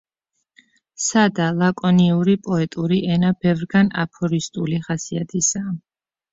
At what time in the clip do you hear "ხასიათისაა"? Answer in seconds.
4.91-5.79